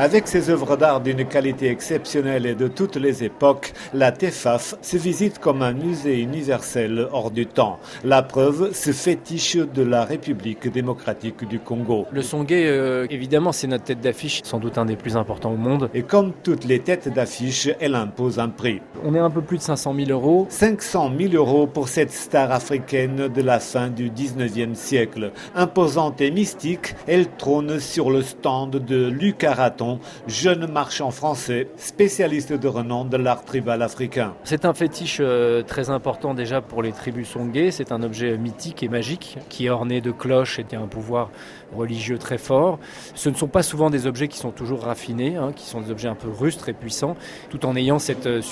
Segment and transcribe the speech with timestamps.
[0.00, 4.96] Avec ses œuvres d'art d'une qualité exceptionnelle et de toutes les époques, la TEFAF se
[4.96, 7.78] visite comme un musée universel hors du temps.
[8.02, 12.06] La preuve, ce fétiche de la République démocratique du Congo.
[12.12, 15.58] Le Songé, euh, évidemment, c'est notre tête d'affiche, sans doute un des plus importants au
[15.58, 15.90] monde.
[15.92, 18.80] Et comme toutes les têtes d'affiche, elle impose un prix.
[19.02, 20.46] On est un peu plus de 500 000 euros.
[20.50, 25.32] 500 000 euros pour cette star africaine de la fin du 19e siècle.
[25.54, 32.52] Imposante et mystique, elle trône sur le stand de Luc Araton, jeune marchand français, spécialiste
[32.52, 34.34] de renom de l'art tribal africain.
[34.44, 37.70] C'est un fétiche euh, très important déjà pour les tribus Songé.
[37.70, 40.88] C'est un objet mythique et magique qui est orné de cloches et qui a un
[40.88, 41.30] pouvoir
[41.74, 42.78] religieux très fort.
[43.14, 45.90] Ce ne sont pas souvent des objets qui sont toujours raffinés, hein, qui sont des
[45.90, 47.16] objets un peu rustres et puissants,
[47.48, 48.42] tout en ayant cette euh,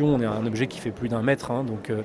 [0.00, 2.02] On est un objet qui fait plus d'un mètre, hein, donc euh,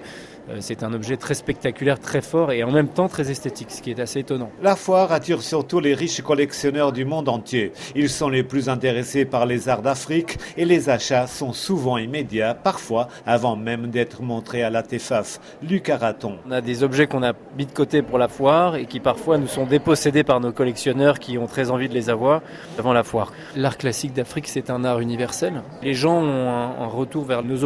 [0.50, 3.82] euh, c'est un objet très spectaculaire, très fort et en même temps très esthétique, ce
[3.82, 4.50] qui est assez étonnant.
[4.62, 7.72] La foire attire surtout les riches collectionneurs du monde entier.
[7.96, 12.54] Ils sont les plus intéressés par les arts d'Afrique et les achats sont souvent immédiats,
[12.54, 15.40] parfois avant même d'être montrés à la TEFAF.
[15.62, 16.38] Luc Araton.
[16.48, 19.38] On a des objets qu'on a mis de côté pour la foire et qui parfois
[19.38, 22.42] nous sont dépossédés par nos collectionneurs qui ont très envie de les avoir
[22.78, 23.34] avant la foire.
[23.56, 25.62] L'art classique d'Afrique, c'est un art universel.
[25.82, 27.64] Les gens ont un, retour vers nos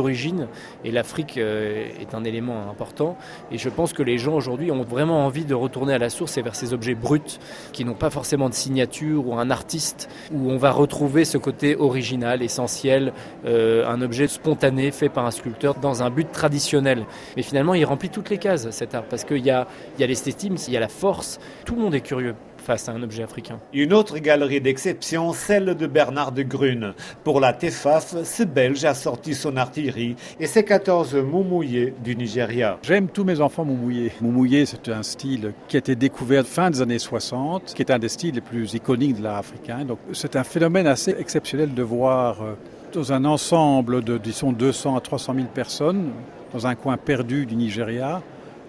[0.84, 3.18] et l'Afrique euh, est un élément important.
[3.52, 6.38] Et je pense que les gens aujourd'hui ont vraiment envie de retourner à la source
[6.38, 7.40] et vers ces objets bruts
[7.72, 11.76] qui n'ont pas forcément de signature ou un artiste où on va retrouver ce côté
[11.76, 13.14] original, essentiel,
[13.46, 17.06] euh, un objet spontané fait par un sculpteur dans un but traditionnel.
[17.36, 19.68] Mais finalement, il remplit toutes les cases cet art parce qu'il y a,
[20.00, 21.40] y a l'esthétisme, il y a la force.
[21.66, 23.60] Tout le monde est curieux face à un objet africain.
[23.74, 26.94] Une autre galerie d'exception, celle de Bernard de Grune.
[27.24, 32.80] Pour la TEFAF, ce Belge a sorti son artillerie et ses 14 moumouillés du Nigeria.
[32.84, 34.12] J'aime tous mes enfants moumouillés.
[34.22, 38.00] Moumouillé, c'est un style qui a été découvert fin des années 60, qui est un
[38.00, 39.86] des styles les plus iconiques de l'art africain.
[39.86, 42.54] Donc c'est un phénomène assez exceptionnel de voir euh,
[42.94, 46.12] dans un ensemble de, disons, 200 à 300 000 personnes,
[46.54, 48.22] dans un coin perdu du Nigeria,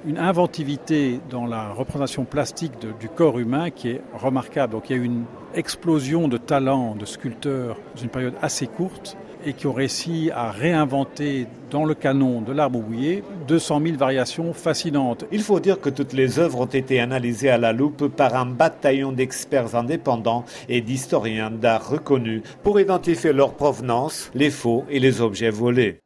[0.07, 4.73] une inventivité dans la représentation plastique du corps humain qui est remarquable.
[4.73, 9.17] Donc il y a une explosion de talents de sculpteurs dans une période assez courte
[9.47, 14.53] et qui ont réussi à réinventer dans le canon de l'arbre bouillé 200 000 variations
[14.53, 15.25] fascinantes.
[15.33, 18.47] Il faut dire que toutes les œuvres ont été analysées à la loupe par un
[18.47, 25.21] bataillon d'experts indépendants et d'historiens d'art reconnus pour identifier leur provenance, les faux et les
[25.21, 26.01] objets volés.